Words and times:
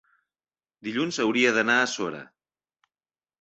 dilluns 0.87 1.19
hauria 1.25 1.51
d'anar 1.59 1.75
a 1.83 1.85
Sora. 1.93 2.23